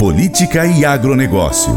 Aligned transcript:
Política 0.00 0.64
e 0.64 0.82
Agronegócio. 0.82 1.76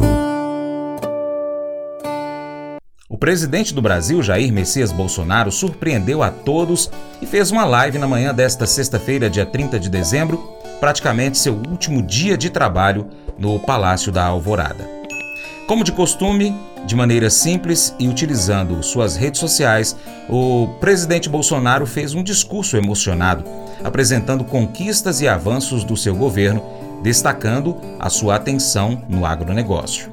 O 3.10 3.18
presidente 3.18 3.74
do 3.74 3.82
Brasil, 3.82 4.24
Jair 4.24 4.50
Messias 4.54 4.94
Bolsonaro, 4.94 5.52
surpreendeu 5.52 6.24
a 6.24 6.32
todos 6.32 6.90
e 7.22 7.26
fez 7.26 7.52
uma 7.52 7.66
live 7.66 7.98
na 7.98 8.08
manhã 8.08 8.34
desta 8.34 8.66
sexta-feira, 8.66 9.30
dia 9.30 9.46
30 9.46 9.78
de 9.78 9.90
dezembro, 9.90 10.38
praticamente 10.80 11.38
seu 11.38 11.54
último 11.54 12.02
dia 12.02 12.38
de 12.38 12.50
trabalho 12.50 13.10
no 13.38 13.60
Palácio 13.60 14.10
da 14.10 14.24
Alvorada. 14.24 14.88
Como 15.68 15.84
de 15.84 15.92
costume, 15.92 16.56
de 16.86 16.96
maneira 16.96 17.30
simples 17.30 17.94
e 18.00 18.08
utilizando 18.08 18.82
suas 18.84 19.18
redes 19.18 19.42
sociais, 19.42 19.98
o 20.30 20.70
presidente 20.80 21.28
Bolsonaro 21.28 21.86
fez 21.86 22.14
um 22.14 22.24
discurso 22.24 22.78
emocionado, 22.78 23.44
apresentando 23.84 24.46
conquistas 24.46 25.20
e 25.20 25.28
avanços 25.28 25.84
do 25.84 25.98
seu 25.98 26.16
governo, 26.16 26.64
destacando 27.04 27.76
a 28.00 28.10
sua 28.10 28.36
atenção 28.36 29.06
no 29.10 29.26
agronegócio. 29.26 30.12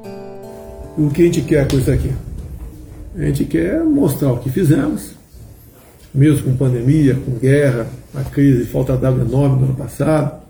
O 0.97 1.09
que 1.09 1.21
a 1.21 1.25
gente 1.25 1.41
quer 1.41 1.67
com 1.67 1.77
isso 1.77 1.89
aqui? 1.89 2.11
A 3.15 3.25
gente 3.25 3.45
quer 3.45 3.83
mostrar 3.83 4.31
o 4.33 4.37
que 4.37 4.49
fizemos, 4.49 5.11
mesmo 6.13 6.43
com 6.43 6.57
pandemia, 6.57 7.15
com 7.15 7.31
guerra, 7.31 7.87
a 8.13 8.23
crise 8.23 8.65
falta 8.65 8.95
d'água 8.95 9.23
enorme 9.23 9.61
no 9.61 9.65
ano 9.65 9.75
passado, 9.75 10.41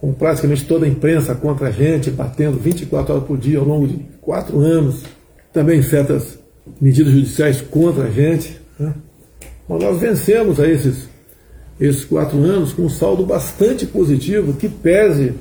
com 0.00 0.12
praticamente 0.12 0.64
toda 0.64 0.86
a 0.86 0.88
imprensa 0.88 1.34
contra 1.34 1.68
a 1.68 1.70
gente, 1.70 2.10
batendo 2.10 2.58
24 2.58 3.14
horas 3.14 3.26
por 3.26 3.38
dia 3.38 3.58
ao 3.58 3.64
longo 3.64 3.86
de 3.86 3.98
quatro 4.20 4.58
anos, 4.58 5.04
também 5.52 5.82
certas 5.82 6.38
medidas 6.80 7.12
judiciais 7.12 7.60
contra 7.60 8.04
a 8.04 8.10
gente. 8.10 8.60
Né? 8.78 8.94
Mas 9.68 9.82
nós 9.82 10.00
vencemos 10.00 10.58
a 10.58 10.66
esses, 10.66 11.08
esses 11.82 12.04
quatro 12.04 12.38
anos 12.38 12.72
com 12.72 12.82
um 12.82 12.88
saldo 12.88 13.26
bastante 13.26 13.84
positivo 13.86 14.52
que 14.52 14.68
pese 14.68 15.34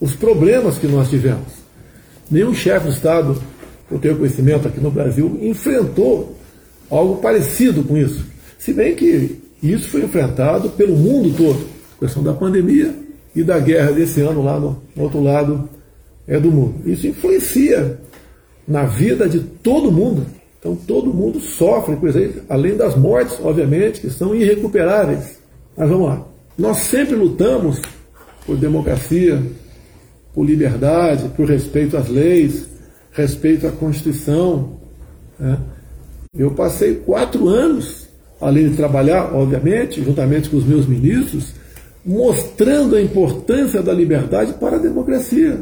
os 0.00 0.14
problemas 0.14 0.78
que 0.78 0.86
nós 0.86 1.10
tivemos. 1.10 1.62
Nenhum 2.30 2.54
chefe 2.54 2.86
de 2.86 2.94
Estado, 2.94 3.36
eu 3.90 3.98
tenho 3.98 4.16
conhecimento 4.16 4.68
aqui 4.68 4.80
no 4.80 4.92
Brasil, 4.92 5.38
enfrentou 5.42 6.36
algo 6.88 7.16
parecido 7.16 7.82
com 7.82 7.96
isso. 7.96 8.24
Se 8.58 8.72
bem 8.72 8.94
que 8.94 9.40
isso 9.60 9.88
foi 9.88 10.04
enfrentado 10.04 10.70
pelo 10.70 10.94
mundo 10.96 11.36
todo, 11.36 11.66
a 11.96 12.04
questão 12.04 12.22
da 12.22 12.32
pandemia 12.32 12.94
e 13.34 13.42
da 13.42 13.58
guerra 13.58 13.90
desse 13.90 14.20
ano 14.20 14.40
lá 14.40 14.60
no, 14.60 14.80
outro 14.96 15.20
lado 15.20 15.68
é 16.28 16.38
do 16.38 16.50
mundo. 16.52 16.76
Isso 16.88 17.08
influencia 17.08 17.98
na 18.68 18.84
vida 18.84 19.28
de 19.28 19.40
todo 19.40 19.90
mundo. 19.90 20.26
Então 20.60 20.76
todo 20.76 21.12
mundo 21.12 21.40
sofre 21.40 21.98
isso 22.08 22.18
aí, 22.18 22.34
além 22.48 22.76
das 22.76 22.94
mortes, 22.94 23.36
obviamente, 23.42 24.00
que 24.00 24.10
são 24.10 24.32
irrecuperáveis. 24.32 25.41
Mas 25.76 25.88
vamos 25.88 26.08
lá. 26.08 26.26
Nós 26.58 26.78
sempre 26.78 27.14
lutamos 27.14 27.80
por 28.46 28.56
democracia, 28.56 29.42
por 30.34 30.44
liberdade, 30.44 31.28
por 31.36 31.48
respeito 31.48 31.96
às 31.96 32.08
leis, 32.08 32.66
respeito 33.12 33.66
à 33.66 33.72
Constituição. 33.72 34.78
Né? 35.38 35.58
Eu 36.36 36.50
passei 36.52 36.96
quatro 36.96 37.48
anos, 37.48 38.08
além 38.40 38.68
de 38.70 38.76
trabalhar, 38.76 39.34
obviamente, 39.34 40.02
juntamente 40.02 40.48
com 40.48 40.56
os 40.56 40.64
meus 40.64 40.86
ministros, 40.86 41.54
mostrando 42.04 42.96
a 42.96 43.02
importância 43.02 43.82
da 43.82 43.92
liberdade 43.92 44.54
para 44.54 44.76
a 44.76 44.80
democracia. 44.80 45.60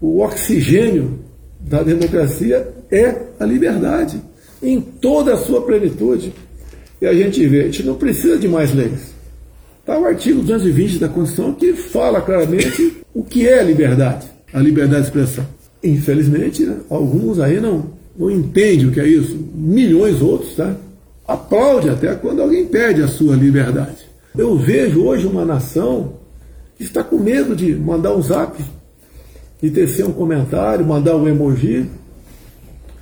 O 0.00 0.20
oxigênio 0.20 1.18
da 1.58 1.82
democracia 1.82 2.72
é 2.90 3.14
a 3.38 3.44
liberdade, 3.44 4.20
em 4.62 4.80
toda 4.80 5.34
a 5.34 5.36
sua 5.36 5.62
plenitude. 5.62 6.32
E 7.00 7.06
a 7.06 7.14
gente 7.14 7.46
vê, 7.46 7.62
a 7.62 7.64
gente 7.64 7.82
não 7.82 7.96
precisa 7.96 8.38
de 8.38 8.46
mais 8.46 8.74
leis. 8.74 9.19
Está 9.80 9.98
o 9.98 10.04
artigo 10.04 10.42
220 10.42 10.98
da 10.98 11.08
Constituição 11.08 11.54
que 11.54 11.72
fala 11.72 12.20
claramente 12.20 12.98
o 13.14 13.24
que 13.24 13.46
é 13.48 13.60
a 13.60 13.64
liberdade, 13.64 14.26
a 14.52 14.60
liberdade 14.60 15.02
de 15.02 15.08
expressão. 15.08 15.46
Infelizmente, 15.82 16.64
né, 16.64 16.76
alguns 16.88 17.38
aí 17.38 17.58
não, 17.60 17.86
não 18.16 18.30
entendem 18.30 18.86
o 18.86 18.92
que 18.92 19.00
é 19.00 19.08
isso. 19.08 19.36
Milhões 19.54 20.20
outros, 20.20 20.54
tá? 20.54 20.76
Aplaude 21.26 21.88
até 21.88 22.14
quando 22.14 22.42
alguém 22.42 22.66
perde 22.66 23.02
a 23.02 23.08
sua 23.08 23.34
liberdade. 23.34 24.10
Eu 24.36 24.56
vejo 24.56 25.02
hoje 25.02 25.26
uma 25.26 25.44
nação 25.44 26.14
que 26.76 26.84
está 26.84 27.02
com 27.02 27.18
medo 27.18 27.56
de 27.56 27.74
mandar 27.74 28.14
um 28.14 28.22
zap, 28.22 28.62
de 29.62 29.70
tecer 29.70 30.06
um 30.06 30.12
comentário, 30.12 30.84
mandar 30.86 31.16
um 31.16 31.28
emoji, 31.28 31.86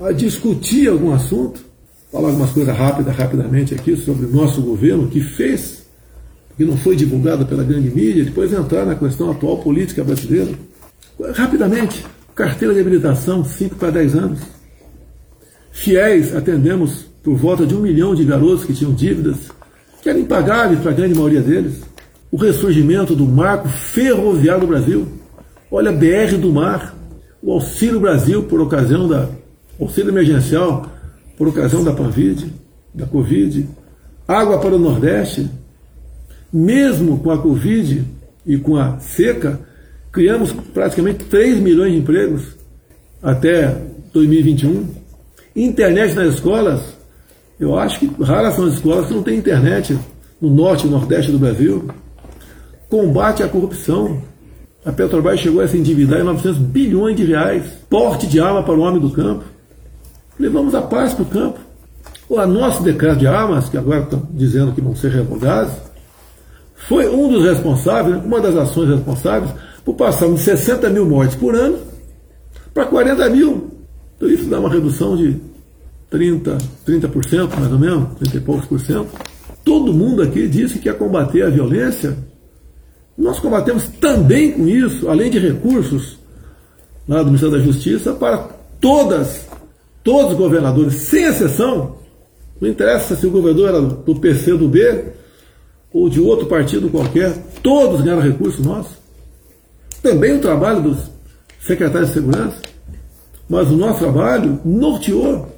a 0.01 0.13
discutir 0.13 0.89
algum 0.89 1.13
assunto, 1.13 1.65
falar 2.11 2.29
algumas 2.29 2.51
coisas 2.51 2.77
rápidas, 2.77 3.15
rapidamente 3.17 3.75
aqui 3.75 3.97
sobre 3.97 4.27
o 4.27 4.31
nosso 4.31 4.63
governo, 4.63 5.09
que 5.09 5.21
fez, 5.21 5.78
que 6.59 6.65
não 6.65 6.77
foi 6.77 6.97
divulgado 6.97 7.47
pela 7.47 7.63
grande 7.63 7.89
mídia, 7.89 8.25
depois 8.25 8.53
entrar 8.53 8.85
na 8.85 8.97
questão 8.97 9.31
atual 9.31 9.59
política 9.59 10.05
brasileira. 10.05 10.51
Rapidamente, 11.33 12.05
carteira 12.35 12.75
de 12.75 12.81
habilitação, 12.81 13.45
5 13.45 13.77
para 13.77 13.93
10 13.93 14.15
anos. 14.17 14.41
Fiéis, 15.71 16.35
atendemos 16.35 17.07
por 17.23 17.37
volta 17.37 17.65
de 17.65 17.77
um 17.77 17.81
milhão 17.81 18.13
de 18.15 18.25
garotos 18.25 18.65
que 18.65 18.75
tinham 18.75 18.93
dívidas 18.93 19.37
que 20.03 20.09
era 20.09 20.19
impagável 20.19 20.79
para 20.79 20.91
a 20.91 20.95
grande 20.95 21.15
maioria 21.15 21.41
deles. 21.41 21.83
O 22.31 22.37
ressurgimento 22.37 23.15
do 23.15 23.25
marco 23.25 23.69
ferroviário 23.69 24.63
do 24.63 24.67
Brasil. 24.67 25.09
Olha, 25.71 25.93
BR 25.93 26.37
do 26.41 26.53
Mar, 26.53 26.95
o 27.43 27.53
Auxílio 27.53 28.01
Brasil 28.01 28.43
por 28.45 28.61
ocasião 28.61 29.09
da 29.09 29.29
auxílio 29.81 30.11
emergencial 30.11 30.91
por 31.37 31.47
ocasião 31.47 31.85
da 31.85 31.93
Panvid, 31.93 32.53
da 32.93 33.07
Covid, 33.07 33.69
água 34.27 34.59
para 34.59 34.75
o 34.75 34.79
Nordeste. 34.79 35.49
Mesmo 36.53 37.19
com 37.19 37.31
a 37.31 37.39
Covid 37.39 38.05
e 38.47 38.57
com 38.57 38.77
a 38.77 38.99
seca, 38.99 39.61
criamos 40.11 40.53
praticamente 40.53 41.25
3 41.25 41.61
milhões 41.61 41.93
de 41.93 41.99
empregos 41.99 42.57
até 43.23 43.77
2021. 44.13 44.87
Internet 45.55 46.15
nas 46.15 46.35
escolas, 46.35 46.81
eu 47.59 47.79
acho 47.79 47.99
que 47.99 48.23
raras 48.23 48.55
são 48.55 48.65
as 48.65 48.75
escolas 48.75 49.07
que 49.07 49.15
não 49.15 49.23
têm 49.23 49.39
internet 49.39 49.99
no 50.41 50.51
norte 50.51 50.87
e 50.87 50.91
nordeste 50.91 51.33
do 51.33 51.39
Brasil. 51.39 51.89
Combate 52.89 53.43
à 53.43 53.49
corrupção. 53.49 54.23
A 54.85 54.93
Petrobras 54.93 55.41
chegou 55.41 55.61
a 55.61 55.69
se 55.69 55.77
endividar 55.77 56.21
em 56.21 56.25
900 56.25 56.59
bilhões 56.59 57.17
de 57.17 57.25
reais. 57.25 57.65
Porte 57.91 58.27
de 58.27 58.41
arma 58.41 58.63
para 58.63 58.75
o 58.75 58.81
homem 58.81 59.01
do 59.01 59.11
campo. 59.11 59.45
Levamos 60.39 60.75
a 60.75 60.81
paz 60.81 61.13
para 61.13 61.23
o 61.25 61.27
campo. 61.27 61.59
O 62.29 62.47
nosso 62.47 62.83
decreto 62.83 63.19
de 63.19 63.27
armas, 63.27 63.69
que 63.69 63.77
agora 63.77 64.03
estão 64.03 64.23
dizendo 64.31 64.73
que 64.73 64.81
vão 64.81 64.95
ser 64.95 65.11
revogados, 65.11 65.73
foi 66.87 67.09
um 67.09 67.29
dos 67.29 67.45
responsáveis, 67.45 68.25
uma 68.25 68.41
das 68.41 68.55
ações 68.55 68.89
responsáveis, 68.89 69.53
por 69.85 69.95
passarmos 69.95 70.41
de 70.41 70.45
60 70.45 70.89
mil 70.91 71.07
mortes 71.07 71.35
por 71.35 71.55
ano 71.55 71.79
para 72.73 72.87
40 72.87 73.29
mil. 73.31 73.71
Então 74.17 74.29
isso 74.29 74.45
dá 74.45 74.61
uma 74.61 74.71
redução 74.71 75.17
de 75.17 75.37
30, 76.11 76.59
30% 76.87 77.59
mais 77.59 77.73
ou 77.73 77.79
menos, 77.79 78.19
30 78.19 78.37
e 78.37 78.41
poucos 78.41 78.67
por 78.67 78.81
cento. 78.81 79.09
Todo 79.65 79.93
mundo 79.93 80.23
aqui 80.23 80.47
disse 80.47 80.79
que 80.79 80.89
ia 80.89 80.95
combater 80.95 81.43
a 81.43 81.51
violência. 81.51 82.17
Nós 83.17 83.41
combatemos 83.41 83.89
também 84.01 84.53
com 84.53 84.67
isso, 84.67 85.09
além 85.09 85.31
de 85.31 85.39
recursos 85.39 86.19
lá 87.09 87.19
do 87.19 87.27
Ministério 87.27 87.57
da 87.57 87.65
Justiça, 87.65 88.13
para 88.13 88.49
todas, 88.81 89.47
todos 90.05 90.33
os 90.33 90.39
governadores, 90.39 90.95
sem 90.95 91.25
exceção. 91.25 91.97
Não 92.61 92.69
interessa 92.69 93.17
se 93.17 93.27
o 93.27 93.31
governador 93.31 93.69
era 93.69 93.81
do 93.81 94.15
PC 94.17 94.57
do 94.57 94.69
B 94.69 95.05
ou 95.99 96.09
de 96.09 96.21
outro 96.21 96.47
partido 96.47 96.89
qualquer, 96.89 97.37
todos 97.63 98.03
ganharam 98.03 98.23
recursos 98.23 98.65
nossos. 98.65 98.93
Também 100.01 100.37
o 100.37 100.41
trabalho 100.41 100.81
dos 100.81 101.11
secretários 101.61 102.11
de 102.11 102.15
segurança. 102.15 102.57
Mas 103.49 103.69
o 103.69 103.77
nosso 103.77 103.99
trabalho 103.99 104.61
norteou 104.65 105.49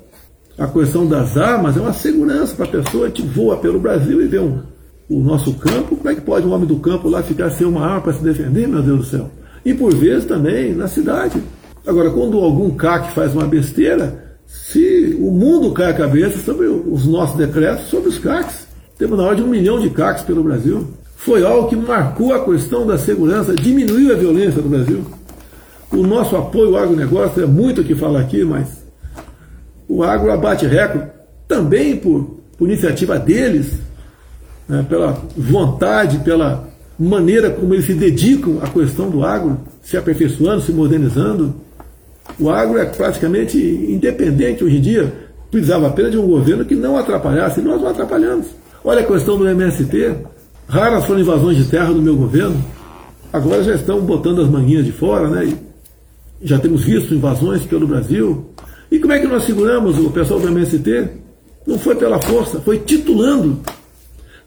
a 0.57 0.67
questão 0.67 1.07
das 1.07 1.37
armas 1.37 1.77
é 1.77 1.81
uma 1.81 1.93
segurança 1.93 2.55
para 2.55 2.65
a 2.67 2.83
pessoa. 2.83 3.07
Gente 3.09 3.23
voa 3.23 3.57
pelo 3.59 3.79
Brasil 3.79 4.23
e 4.23 4.27
vê 4.27 4.39
um, 4.39 4.61
o 5.09 5.21
nosso 5.21 5.55
campo. 5.55 5.97
Como 5.97 6.09
é 6.09 6.15
que 6.15 6.21
pode 6.21 6.47
um 6.47 6.53
homem 6.53 6.67
do 6.67 6.77
campo 6.77 7.09
lá 7.09 7.23
ficar 7.23 7.51
sem 7.51 7.67
uma 7.67 7.85
arma 7.85 8.01
para 8.01 8.13
se 8.15 8.23
defender, 8.23 8.67
meu 8.67 8.83
Deus 8.83 8.99
do 8.99 9.05
céu? 9.05 9.31
E 9.65 9.75
por 9.75 9.95
vezes 9.95 10.25
também 10.25 10.75
na 10.75 10.89
cidade. 10.89 11.43
Agora, 11.87 12.11
quando 12.11 12.39
algum 12.39 12.71
CAC 12.71 13.13
faz 13.15 13.35
uma 13.35 13.47
besteira, 13.47 14.39
se 14.47 15.17
o 15.19 15.31
mundo 15.31 15.73
cai 15.73 15.91
a 15.91 15.95
cabeça 15.95 16.39
sobre 16.39 16.67
os 16.67 17.07
nossos 17.07 17.37
decretos 17.37 17.87
sobre 17.89 18.09
os 18.09 18.19
CACs, 18.19 18.70
temos 19.01 19.17
na 19.17 19.25
hora 19.25 19.37
de 19.37 19.43
um 19.43 19.47
milhão 19.47 19.81
de 19.81 19.89
CACs 19.89 20.23
pelo 20.23 20.43
Brasil. 20.43 20.87
Foi 21.17 21.43
algo 21.43 21.71
que 21.71 21.75
marcou 21.75 22.35
a 22.35 22.45
questão 22.45 22.87
da 22.87 22.99
segurança, 22.99 23.55
diminuiu 23.55 24.13
a 24.13 24.17
violência 24.17 24.61
no 24.61 24.69
Brasil. 24.69 25.03
O 25.91 26.03
nosso 26.07 26.37
apoio 26.37 26.77
ao 26.77 26.83
agronegócio 26.83 27.43
é 27.43 27.47
muito 27.47 27.81
o 27.81 27.85
que 27.85 27.95
fala 27.95 28.21
aqui, 28.21 28.45
mas 28.45 28.69
o 29.89 30.03
agro 30.03 30.31
abate 30.31 30.67
recorde, 30.67 31.09
também 31.49 31.97
por, 31.97 32.41
por 32.59 32.69
iniciativa 32.69 33.19
deles, 33.19 33.73
né, 34.69 34.85
pela 34.87 35.19
vontade, 35.35 36.19
pela 36.19 36.69
maneira 36.99 37.49
como 37.51 37.73
eles 37.73 37.87
se 37.87 37.95
dedicam 37.95 38.59
à 38.61 38.69
questão 38.69 39.09
do 39.09 39.25
agro, 39.25 39.59
se 39.83 39.97
aperfeiçoando, 39.97 40.61
se 40.61 40.73
modernizando. 40.73 41.55
O 42.39 42.51
agro 42.51 42.79
é 42.79 42.85
praticamente 42.85 43.57
independente 43.59 44.63
hoje 44.63 44.77
em 44.77 44.81
dia. 44.83 45.11
Precisava 45.51 45.89
apenas 45.89 46.13
de 46.13 46.19
um 46.19 46.27
governo 46.27 46.67
que 46.67 46.75
não 46.75 46.99
atrapalhasse, 46.99 47.61
e 47.61 47.63
nós 47.63 47.81
não 47.81 47.89
atrapalhamos. 47.89 48.60
Olha 48.85 49.01
a 49.01 49.07
questão 49.07 49.37
do 49.37 49.49
MST. 49.49 50.17
Raras 50.69 51.05
foram 51.05 51.21
invasões 51.21 51.57
de 51.57 51.65
terra 51.65 51.93
do 51.93 52.01
meu 52.01 52.17
governo. 52.17 52.63
Agora 53.33 53.63
já 53.63 53.75
estão 53.75 54.01
botando 54.01 54.41
as 54.41 54.49
manguinhas 54.49 54.85
de 54.85 54.93
fora, 54.93 55.29
né? 55.29 55.57
já 56.43 56.59
temos 56.59 56.85
visto 56.85 57.15
invasões 57.15 57.65
pelo 57.65 57.87
Brasil. 57.87 58.47
E 58.91 58.99
como 58.99 59.13
é 59.13 59.19
que 59.19 59.27
nós 59.27 59.45
seguramos 59.45 59.99
o 59.99 60.11
pessoal 60.11 60.41
do 60.41 60.49
MST? 60.49 61.09
Não 61.67 61.79
foi 61.79 61.95
pela 61.95 62.21
força, 62.21 62.61
foi 62.61 62.79
titulando. 62.79 63.61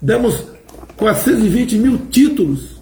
Demos 0.01 0.43
420 0.97 1.77
mil 1.77 1.97
títulos 2.09 2.81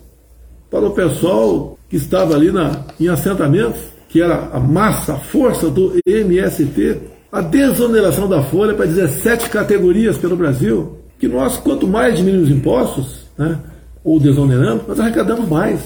para 0.69 0.87
o 0.87 0.91
pessoal 0.91 1.77
que 1.89 1.97
estava 1.97 2.33
ali 2.35 2.51
na, 2.51 2.85
em 2.99 3.09
assentamentos, 3.09 3.81
que 4.09 4.21
era 4.21 4.49
a 4.53 4.59
massa, 4.59 5.13
a 5.13 5.19
força 5.19 5.69
do 5.69 5.93
MST. 6.05 6.99
A 7.31 7.41
desoneração 7.41 8.27
da 8.27 8.41
folha 8.41 8.73
para 8.73 8.85
17 8.85 9.49
categorias 9.49 10.17
pelo 10.17 10.35
Brasil, 10.35 10.97
que 11.21 11.27
nós, 11.27 11.57
quanto 11.57 11.87
mais 11.87 12.17
diminuímos 12.17 12.49
impostos, 12.49 13.27
né, 13.37 13.59
ou 14.03 14.19
desoneramos, 14.19 14.87
nós 14.87 14.99
arrecadamos 14.99 15.47
mais. 15.47 15.79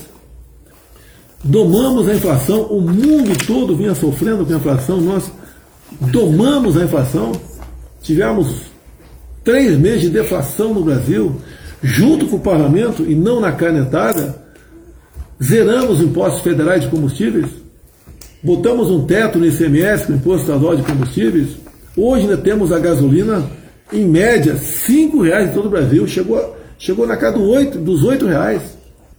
Domamos 1.43 2.07
a 2.07 2.15
inflação, 2.15 2.61
o 2.61 2.79
mundo 2.79 3.37
todo 3.45 3.75
vinha 3.75 3.93
sofrendo 3.93 4.45
com 4.45 4.53
a 4.53 4.55
inflação, 4.55 5.01
nós 5.01 5.29
domamos 5.99 6.77
a 6.77 6.85
inflação, 6.85 7.33
tivemos 8.01 8.61
três 9.43 9.77
meses 9.77 10.03
de 10.03 10.09
deflação 10.09 10.73
no 10.73 10.85
Brasil, 10.85 11.35
junto 11.83 12.27
com 12.27 12.37
o 12.37 12.39
parlamento 12.39 13.03
e 13.03 13.13
não 13.13 13.41
na 13.41 13.51
canetada, 13.51 14.41
zeramos 15.43 15.99
impostos 15.99 16.43
federais 16.43 16.83
de 16.83 16.87
combustíveis, 16.87 17.47
botamos 18.41 18.89
um 18.89 19.05
teto 19.05 19.37
no 19.37 19.45
ICMS, 19.45 20.09
no 20.09 20.15
Imposto 20.15 20.43
Estadual 20.43 20.77
de 20.77 20.83
Combustíveis, 20.83 21.57
hoje 21.97 22.21
ainda 22.21 22.37
temos 22.37 22.71
a 22.71 22.79
gasolina, 22.79 23.43
em 23.91 24.05
média, 24.05 24.53
R$ 24.53 25.23
reais 25.23 25.49
em 25.49 25.53
todo 25.53 25.67
o 25.67 25.69
Brasil, 25.69 26.07
chegou, 26.07 26.57
chegou 26.77 27.05
na 27.05 27.17
casa 27.17 27.37
do 27.37 27.43
8, 27.43 27.77
dos 27.79 28.01
R$ 28.03 28.27
reais. 28.27 28.61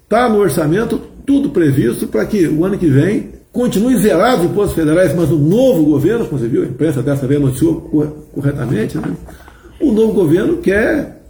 Está 0.05 0.29
no 0.29 0.39
orçamento 0.39 1.01
tudo 1.25 1.51
previsto 1.51 2.07
para 2.07 2.25
que 2.25 2.47
o 2.47 2.65
ano 2.65 2.79
que 2.79 2.87
vem 2.87 3.31
continue 3.53 3.99
zerado 3.99 4.43
os 4.43 4.51
impostos 4.51 4.75
federais, 4.75 5.15
mas 5.15 5.31
o 5.31 5.37
novo 5.37 5.85
governo, 5.85 6.27
como 6.27 6.39
você 6.39 6.47
viu, 6.47 6.63
a 6.63 6.67
imprensa 6.67 7.03
dessa 7.03 7.27
vez 7.27 7.41
noticiou 7.41 7.81
corretamente, 8.33 8.99
né? 8.99 9.15
o 9.81 9.93
novo 9.93 10.13
governo 10.13 10.59
quer 10.59 11.23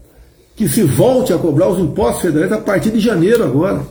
que 0.57 0.67
se 0.69 0.83
volte 0.83 1.33
a 1.33 1.39
cobrar 1.39 1.69
os 1.69 1.79
impostos 1.79 2.23
federais 2.23 2.51
a 2.53 2.59
partir 2.59 2.91
de 2.91 2.99
janeiro 2.99 3.45
agora. 3.45 3.83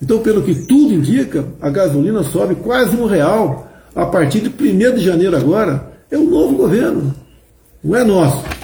Então, 0.00 0.20
pelo 0.20 0.42
que 0.42 0.54
tudo 0.54 0.94
indica, 0.94 1.44
a 1.60 1.68
gasolina 1.68 2.22
sobe 2.22 2.54
quase 2.54 2.96
um 2.96 3.06
real 3.06 3.68
a 3.94 4.06
partir 4.06 4.40
de 4.40 4.48
1 4.48 4.94
de 4.94 5.04
janeiro 5.04 5.36
agora. 5.36 5.92
É 6.10 6.16
o 6.16 6.24
novo 6.24 6.56
governo, 6.56 7.14
não 7.82 7.96
é 7.96 8.04
nosso. 8.04 8.55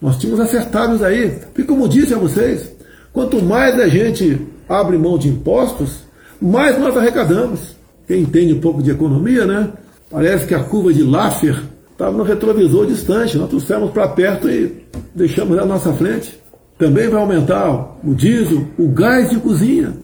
Nós 0.00 0.16
tínhamos 0.18 0.40
acertado 0.40 0.94
isso 0.94 1.04
aí. 1.04 1.38
Porque, 1.52 1.64
como 1.64 1.88
disse 1.88 2.14
a 2.14 2.18
vocês, 2.18 2.72
quanto 3.12 3.42
mais 3.42 3.78
a 3.78 3.88
gente 3.88 4.40
abre 4.68 4.96
mão 4.96 5.18
de 5.18 5.28
impostos, 5.28 6.00
mais 6.40 6.78
nós 6.78 6.96
arrecadamos. 6.96 7.76
Quem 8.06 8.22
entende 8.22 8.54
um 8.54 8.60
pouco 8.60 8.82
de 8.82 8.90
economia, 8.90 9.44
né? 9.44 9.70
Parece 10.10 10.46
que 10.46 10.54
a 10.54 10.62
curva 10.62 10.92
de 10.92 11.02
Laffer 11.02 11.60
estava 11.92 12.16
no 12.16 12.22
retrovisor 12.22 12.86
distante. 12.86 13.36
Nós 13.36 13.50
trouxemos 13.50 13.90
para 13.90 14.08
perto 14.08 14.48
e 14.48 14.84
deixamos 15.14 15.56
na 15.56 15.66
nossa 15.66 15.92
frente. 15.92 16.40
Também 16.78 17.08
vai 17.08 17.20
aumentar 17.20 17.98
o 18.04 18.14
diesel, 18.14 18.66
o 18.78 18.88
gás 18.88 19.30
de 19.30 19.38
cozinha. 19.38 19.94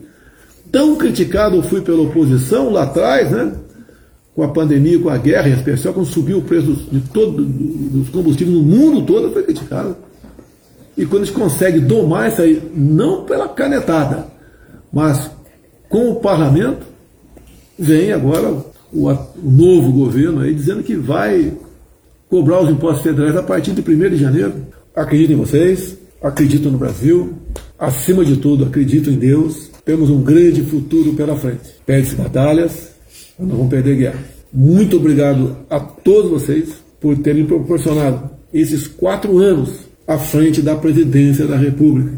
Tão 0.72 0.96
criticado 0.96 1.62
fui 1.62 1.80
pela 1.80 2.02
oposição 2.02 2.68
lá 2.70 2.82
atrás, 2.82 3.30
né? 3.30 3.52
Com 4.34 4.42
a 4.42 4.48
pandemia, 4.48 4.98
com 4.98 5.08
a 5.08 5.16
guerra, 5.16 5.48
em 5.48 5.52
especial, 5.52 5.94
quando 5.94 6.06
subiu 6.06 6.38
o 6.38 6.42
preço 6.42 6.72
de 6.90 7.00
todo, 7.00 7.44
dos 7.44 8.08
combustíveis 8.08 8.56
no 8.56 8.64
mundo 8.64 9.06
todo, 9.06 9.32
foi 9.32 9.44
criticado. 9.44 9.96
E 10.96 11.06
quando 11.06 11.22
a 11.22 11.26
gente 11.26 11.34
consegue 11.34 11.80
domar 11.80 12.30
isso 12.30 12.42
aí, 12.42 12.62
não 12.74 13.24
pela 13.24 13.48
canetada, 13.48 14.26
mas 14.92 15.30
com 15.88 16.10
o 16.10 16.16
parlamento, 16.16 16.86
vem 17.78 18.12
agora 18.12 18.50
o, 18.92 19.08
o 19.08 19.50
novo 19.50 19.92
governo 19.92 20.40
aí 20.40 20.54
dizendo 20.54 20.82
que 20.82 20.94
vai 20.94 21.52
cobrar 22.28 22.60
os 22.60 22.70
impostos 22.70 23.02
federais 23.02 23.36
a 23.36 23.42
partir 23.42 23.72
de 23.72 23.80
1 23.80 24.10
de 24.10 24.16
janeiro. 24.16 24.54
Acredito 24.94 25.32
em 25.32 25.36
vocês, 25.36 25.96
acredito 26.22 26.70
no 26.70 26.78
Brasil, 26.78 27.34
acima 27.78 28.24
de 28.24 28.36
tudo, 28.36 28.64
acredito 28.64 29.10
em 29.10 29.16
Deus. 29.16 29.70
Temos 29.84 30.10
um 30.10 30.22
grande 30.22 30.62
futuro 30.62 31.12
pela 31.14 31.36
frente. 31.36 31.74
Perde-se 31.84 32.14
batalhas, 32.14 32.93
não 33.38 33.56
vamos 33.56 33.70
perder 33.70 33.96
guerra. 33.96 34.18
Muito 34.52 34.96
obrigado 34.96 35.56
a 35.68 35.80
todos 35.80 36.30
vocês 36.30 36.74
por 37.00 37.16
terem 37.18 37.44
proporcionado 37.44 38.30
esses 38.52 38.86
quatro 38.86 39.38
anos 39.38 39.80
à 40.06 40.16
frente 40.18 40.62
da 40.62 40.76
presidência 40.76 41.46
da 41.46 41.56
República. 41.56 42.12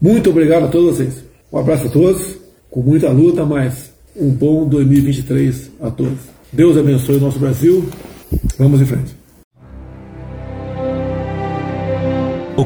Muito 0.00 0.30
obrigado 0.30 0.64
a 0.64 0.68
todos 0.68 0.96
vocês. 0.96 1.24
Um 1.52 1.58
abraço 1.58 1.86
a 1.86 1.90
todos, 1.90 2.38
com 2.70 2.80
muita 2.80 3.10
luta, 3.10 3.44
mas 3.44 3.90
um 4.14 4.30
bom 4.30 4.66
2023 4.66 5.70
a 5.80 5.90
todos. 5.90 6.18
Deus 6.52 6.76
abençoe 6.76 7.16
o 7.16 7.20
nosso 7.20 7.38
Brasil. 7.38 7.84
Vamos 8.58 8.80
em 8.80 8.86
frente. 8.86 9.15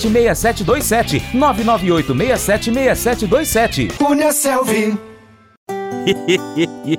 998676727. 0.00 1.20
998676727. 1.34 3.88
Cunha 3.98 4.32
Selvi. 4.32 4.96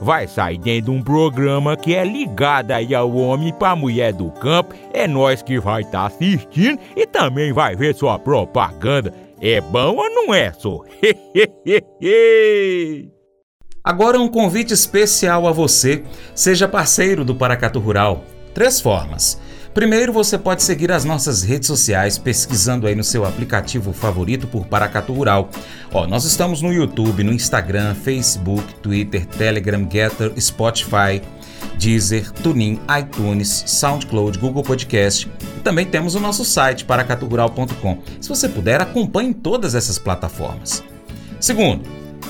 vai 0.00 0.26
sair 0.26 0.58
dentro 0.58 0.92
de 0.92 0.98
um 0.98 1.02
programa 1.02 1.76
que 1.76 1.94
é 1.94 2.04
ligado 2.04 2.70
aí 2.72 2.94
ao 2.94 3.14
homem 3.14 3.52
para 3.52 3.76
mulher 3.76 4.12
do 4.12 4.30
campo. 4.30 4.74
É 4.92 5.06
nós 5.06 5.42
que 5.42 5.58
vai 5.58 5.82
estar 5.82 6.00
tá 6.00 6.06
assistindo 6.06 6.78
e 6.96 7.06
também 7.06 7.52
vai 7.52 7.76
ver 7.76 7.94
sua 7.94 8.18
propaganda. 8.18 9.12
É 9.40 9.60
bom 9.60 9.96
ou 9.96 10.10
não 10.10 10.34
é, 10.34 10.52
só? 10.52 10.80
Agora 13.82 14.20
um 14.20 14.28
convite 14.28 14.74
especial 14.74 15.46
a 15.46 15.52
você. 15.52 16.02
Seja 16.34 16.68
parceiro 16.68 17.24
do 17.24 17.34
Paracatu 17.34 17.78
Rural. 17.78 18.24
Três 18.52 18.80
formas. 18.80 19.40
Primeiro, 19.78 20.12
você 20.12 20.36
pode 20.36 20.64
seguir 20.64 20.90
as 20.90 21.04
nossas 21.04 21.44
redes 21.44 21.68
sociais 21.68 22.18
pesquisando 22.18 22.88
aí 22.88 22.96
no 22.96 23.04
seu 23.04 23.24
aplicativo 23.24 23.92
favorito 23.92 24.48
por 24.48 24.66
Paracatu 24.66 25.12
Rural. 25.12 25.48
Ó, 25.92 26.04
nós 26.04 26.24
estamos 26.24 26.60
no 26.60 26.72
YouTube, 26.72 27.22
no 27.22 27.32
Instagram, 27.32 27.94
Facebook, 27.94 28.74
Twitter, 28.82 29.24
Telegram, 29.24 29.88
Getter, 29.88 30.32
Spotify. 30.40 31.22
Deezer, 31.78 32.28
TuneIn, 32.32 32.80
iTunes, 32.98 33.62
SoundCloud, 33.68 34.36
Google 34.40 34.64
Podcast. 34.64 35.30
E 35.56 35.60
também 35.60 35.86
temos 35.86 36.16
o 36.16 36.20
nosso 36.20 36.44
site, 36.44 36.84
paracatugural.com. 36.84 37.98
Se 38.20 38.28
você 38.28 38.48
puder, 38.48 38.82
acompanhe 38.82 39.32
todas 39.32 39.76
essas 39.76 39.96
plataformas. 39.96 40.82
Segundo, 41.38 41.84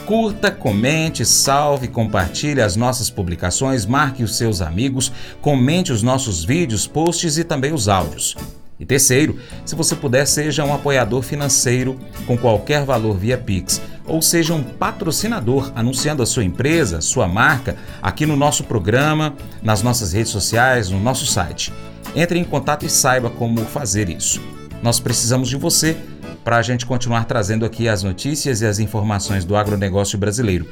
curta, 0.09 0.51
comente, 0.51 1.23
salve, 1.23 1.87
compartilhe 1.87 2.63
as 2.63 2.77
nossas 2.77 3.11
publicações, 3.11 3.85
marque 3.85 4.25
os 4.25 4.39
seus 4.39 4.63
amigos, 4.63 5.13
comente 5.43 5.93
os 5.93 6.03
nossos 6.03 6.43
vídeos, 6.43 6.87
posts 6.87 7.37
e 7.37 7.45
também 7.45 7.75
os 7.75 7.89
áudios. 7.89 8.35
E 8.81 8.87
terceiro, 8.87 9.39
se 9.67 9.75
você 9.75 9.95
puder, 9.95 10.27
seja 10.27 10.65
um 10.65 10.73
apoiador 10.73 11.21
financeiro 11.21 12.01
com 12.27 12.39
qualquer 12.39 12.87
valor 12.87 13.19
via 13.19 13.37
Pix, 13.37 13.83
ou 14.07 14.23
seja 14.23 14.55
um 14.55 14.63
patrocinador 14.63 15.71
anunciando 15.75 16.23
a 16.23 16.27
sua 16.27 16.43
empresa, 16.43 17.03
sua 17.03 17.29
marca, 17.29 17.77
aqui 18.01 18.25
no 18.25 18.35
nosso 18.35 18.65
programa, 18.65 19.35
nas 19.63 19.83
nossas 19.83 20.15
redes 20.15 20.33
sociais, 20.33 20.89
no 20.89 20.99
nosso 20.99 21.27
site. 21.27 21.71
Entre 22.17 22.39
em 22.39 22.45
contato 22.45 22.87
e 22.87 22.89
saiba 22.89 23.29
como 23.29 23.63
fazer 23.67 24.09
isso. 24.09 24.41
Nós 24.83 24.99
precisamos 24.99 25.51
de 25.51 25.57
você 25.57 25.99
para 26.49 26.57
a 26.57 26.63
gente 26.63 26.87
continuar 26.87 27.27
trazendo 27.27 27.67
aqui 27.67 27.91
as 27.91 28.03
notícias 28.03 28.63
e 28.63 28.67
as 28.67 28.79
informações 28.79 29.45
do 29.45 29.55
agronegócio 29.55 30.17
brasileiro. 30.17 30.67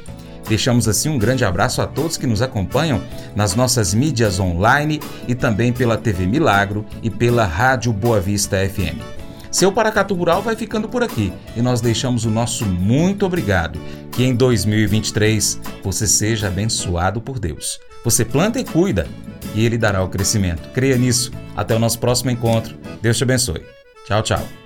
Deixamos 0.48 0.88
assim 0.88 1.10
um 1.10 1.18
grande 1.18 1.44
abraço 1.44 1.82
a 1.82 1.86
todos 1.86 2.16
que 2.16 2.26
nos 2.26 2.40
acompanham 2.40 3.02
nas 3.34 3.54
nossas 3.54 3.92
mídias 3.92 4.40
online 4.40 5.02
e 5.28 5.34
também 5.34 5.74
pela 5.74 5.98
TV 5.98 6.24
Milagro 6.24 6.86
e 7.02 7.10
pela 7.10 7.44
Rádio 7.44 7.92
Boa 7.92 8.18
Vista 8.18 8.56
FM. 8.66 9.02
Seu 9.50 9.70
Paracatu 9.70 10.14
Rural 10.14 10.40
vai 10.40 10.56
ficando 10.56 10.88
por 10.88 11.02
aqui 11.02 11.30
e 11.54 11.60
nós 11.60 11.82
deixamos 11.82 12.24
o 12.24 12.30
nosso 12.30 12.64
muito 12.64 13.26
obrigado. 13.26 13.78
Que 14.12 14.24
em 14.24 14.34
2023 14.34 15.60
você 15.84 16.06
seja 16.06 16.48
abençoado 16.48 17.20
por 17.20 17.38
Deus. 17.38 17.78
Você 18.02 18.24
planta 18.24 18.58
e 18.58 18.64
cuida 18.64 19.06
e 19.54 19.62
Ele 19.62 19.76
dará 19.76 20.02
o 20.02 20.08
crescimento. 20.08 20.70
Creia 20.72 20.96
nisso. 20.96 21.30
Até 21.54 21.76
o 21.76 21.78
nosso 21.78 21.98
próximo 21.98 22.30
encontro. 22.30 22.74
Deus 23.02 23.18
te 23.18 23.24
abençoe. 23.24 23.62
Tchau, 24.06 24.22
tchau. 24.22 24.65